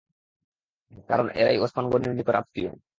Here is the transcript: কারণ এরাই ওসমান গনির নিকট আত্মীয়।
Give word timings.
কারণ 1.09 1.27
এরাই 1.33 1.57
ওসমান 1.57 1.85
গনির 1.91 2.13
নিকট 2.17 2.35
আত্মীয়। 2.35 2.69